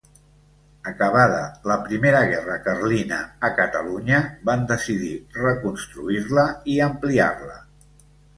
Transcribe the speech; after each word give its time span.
Acabada 0.91 1.41
la 1.71 1.75
Primera 1.87 2.21
Guerra 2.31 2.55
Carlina 2.67 3.19
a 3.51 3.51
Catalunya, 3.59 4.23
van 4.51 4.65
decidir 4.73 5.11
reconstruir-la 5.43 6.49
i 6.75 6.81
ampliar-la. 6.89 7.61